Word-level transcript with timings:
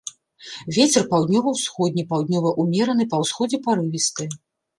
Вецер 0.77 1.03
паўднёва-ўсходні, 1.11 2.07
паўднёвы 2.15 2.55
ўмераны, 2.65 3.07
па 3.13 3.21
ўсходзе 3.27 3.61
парывісты. 3.71 4.29